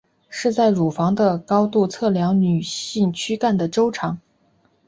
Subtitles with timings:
[0.29, 4.19] 是在乳房的高度测量女性躯干的周长。